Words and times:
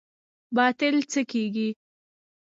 باطل 0.55 0.95
څه 1.11 1.21
کیږي؟ 1.31 1.69